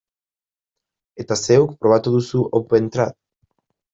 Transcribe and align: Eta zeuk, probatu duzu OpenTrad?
Eta 1.23 1.37
zeuk, 1.41 1.75
probatu 1.85 2.13
duzu 2.15 2.43
OpenTrad? 2.61 3.15